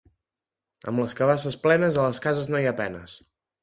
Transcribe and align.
Amb 0.93 1.03
les 1.03 1.15
cabasses 1.21 1.59
plenes, 1.69 2.03
a 2.03 2.09
les 2.09 2.25
cases 2.27 2.53
no 2.53 2.67
hi 2.67 2.71
ha 2.71 2.77
penes. 2.85 3.21